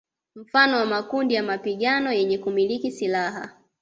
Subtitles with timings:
[0.35, 3.49] Mfano wa makundi ya mapigano yenye kumiliki silaha